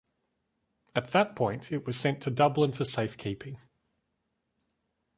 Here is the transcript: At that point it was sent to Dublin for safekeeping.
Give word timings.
At 0.95 1.11
that 1.11 1.35
point 1.35 1.71
it 1.71 1.85
was 1.85 1.95
sent 1.95 2.21
to 2.23 2.31
Dublin 2.31 2.71
for 2.71 2.85
safekeeping. 2.85 3.59